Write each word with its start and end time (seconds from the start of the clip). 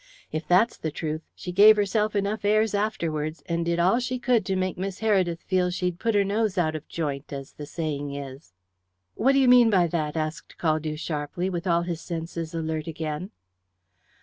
If 0.31 0.47
that's 0.47 0.77
the 0.77 0.89
truth, 0.89 1.21
she 1.35 1.51
gave 1.51 1.75
herself 1.75 2.15
enough 2.15 2.43
airs 2.43 2.73
afterwards, 2.73 3.43
and 3.45 3.63
did 3.63 3.77
all 3.77 3.99
she 3.99 4.17
could 4.17 4.47
to 4.47 4.55
make 4.55 4.75
Miss 4.75 4.97
Heredith 5.01 5.43
feel 5.43 5.69
she'd 5.69 5.99
put 5.99 6.15
her 6.15 6.23
nose 6.23 6.57
out 6.57 6.75
of 6.75 6.87
joint, 6.87 7.31
as 7.31 7.51
the 7.53 7.67
saying 7.67 8.11
is." 8.15 8.51
"What 9.13 9.33
do 9.33 9.39
you 9.39 9.47
mean 9.47 9.69
by 9.69 9.85
that?" 9.85 10.17
asked 10.17 10.57
Caldew 10.57 10.97
sharply, 10.97 11.51
with 11.51 11.67
all 11.67 11.83
his 11.83 12.01
senses 12.01 12.55
again 12.55 13.29
alert. 13.29 13.29